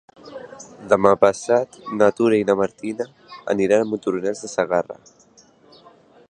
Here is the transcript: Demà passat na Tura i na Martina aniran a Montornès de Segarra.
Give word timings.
Demà 0.93 1.11
passat 1.25 1.77
na 1.99 2.07
Tura 2.21 2.39
i 2.43 2.47
na 2.47 2.55
Martina 2.63 3.07
aniran 3.55 3.85
a 3.85 3.89
Montornès 3.93 4.43
de 4.47 4.51
Segarra. 4.55 4.99